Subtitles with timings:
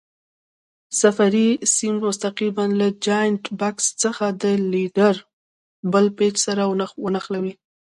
[0.99, 5.15] صفري سیم مستقیماً له جاینټ بکس څخه د ولډر
[5.91, 6.63] بل پېچ سره
[7.03, 7.53] ونښلوئ.